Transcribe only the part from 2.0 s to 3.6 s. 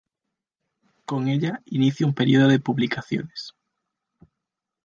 un período de publicaciones.